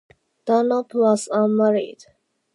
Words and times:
Dunlop 0.47 0.95
was 0.95 1.27
unmarried. 1.31 2.05